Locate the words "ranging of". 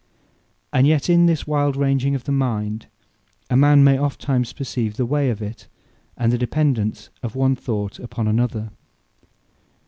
1.77-2.23